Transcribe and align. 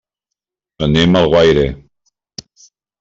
Anem 0.87 1.13
a 1.13 1.21
Alguaire. 1.25 1.67